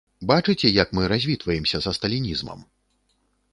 [0.29, 2.67] Бачыце, як мы развітваемся са сталінізмам?